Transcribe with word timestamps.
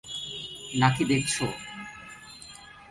না 0.73 0.89
কী 0.95 1.03
দেখছো? 1.05 1.45